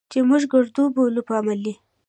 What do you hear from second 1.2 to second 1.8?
په علمي